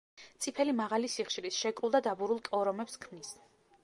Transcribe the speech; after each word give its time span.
წიფელი 0.43 0.71
მაღალი 0.77 1.09
სიხშირის, 1.15 1.59
შეკრულ 1.65 1.93
და 1.97 2.01
დაბურულ 2.07 2.39
კორომებს 2.47 2.99
ქმნის. 3.05 3.31